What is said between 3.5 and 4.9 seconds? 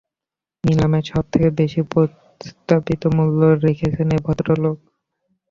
রেখেছেন এই ভদ্রলোক।